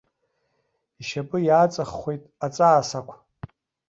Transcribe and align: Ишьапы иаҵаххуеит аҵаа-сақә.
Ишьапы 1.01 1.37
иаҵаххуеит 1.43 2.23
аҵаа-сақә. 2.45 3.15